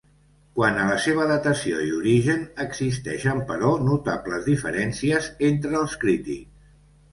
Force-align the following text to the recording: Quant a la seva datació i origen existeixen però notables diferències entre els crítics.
Quant 0.59 0.77
a 0.83 0.85
la 0.91 0.95
seva 1.03 1.27
datació 1.31 1.81
i 1.87 1.91
origen 1.97 2.41
existeixen 2.65 3.43
però 3.53 3.71
notables 3.91 4.49
diferències 4.51 5.31
entre 5.53 5.81
els 5.85 5.97
crítics. 6.07 6.69